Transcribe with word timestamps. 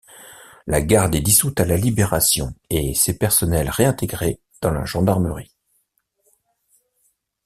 La 0.65 0.81
Garde 0.81 1.13
est 1.13 1.21
dissoute 1.21 1.59
à 1.59 1.65
la 1.65 1.77
Libération 1.77 2.55
et 2.71 2.95
ses 2.95 3.15
personnels 3.19 3.69
réintégrés 3.69 4.39
dans 4.59 4.71
la 4.71 4.83
Gendarmerie. 4.83 5.53